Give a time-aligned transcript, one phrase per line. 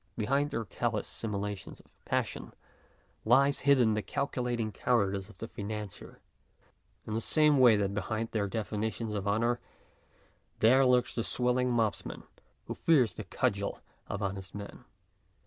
[0.17, 2.55] Behind their callous simulations of passion
[3.23, 6.21] lies hidden the calculating cowardice of the financier
[7.05, 9.59] in the same way that behind their definitions of honour
[10.57, 12.23] there lurks the swell mobsman
[12.65, 14.85] who fears the cudgel of honest men.